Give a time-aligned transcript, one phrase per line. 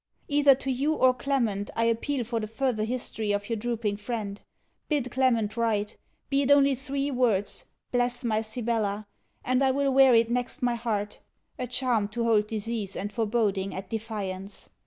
[0.27, 4.41] Either to you or Clement I appeal for the further history of your drooping friend.
[4.89, 5.95] Bid Clement write:
[6.27, 9.05] be it only three words, 'Bless my Sibella;'
[9.45, 11.19] and I will wear it next my heart
[11.59, 14.69] a charm to hold disease and foreboding at defiance.